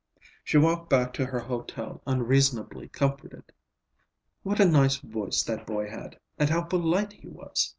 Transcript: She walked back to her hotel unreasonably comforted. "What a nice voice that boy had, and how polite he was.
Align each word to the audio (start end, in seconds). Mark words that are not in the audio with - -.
She 0.43 0.57
walked 0.57 0.89
back 0.89 1.13
to 1.13 1.27
her 1.27 1.41
hotel 1.41 2.01
unreasonably 2.07 2.87
comforted. 2.87 3.53
"What 4.41 4.59
a 4.59 4.65
nice 4.65 4.95
voice 4.97 5.43
that 5.43 5.67
boy 5.67 5.91
had, 5.91 6.17
and 6.39 6.49
how 6.49 6.63
polite 6.63 7.13
he 7.13 7.27
was. 7.27 7.69